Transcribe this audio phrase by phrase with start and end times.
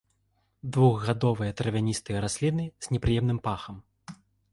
[0.77, 3.77] Двухгадовыя травяністыя расліны з непрыемным пахам.